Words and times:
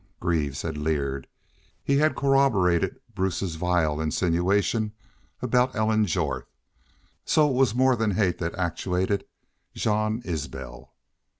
Greaves 0.19 0.63
had 0.63 0.79
leered 0.79 1.27
he 1.83 1.97
had 1.97 2.15
corroborated 2.15 2.99
Bruce's 3.13 3.53
vile 3.53 4.01
insinuation 4.01 4.93
about 5.43 5.75
Ellen 5.75 6.07
Jorth. 6.07 6.47
So 7.23 7.47
it 7.47 7.53
was 7.53 7.75
more 7.75 7.95
than 7.95 8.09
hate 8.09 8.39
that 8.39 8.55
actuated 8.55 9.25
Jean 9.75 10.23
Isbel. 10.25 10.91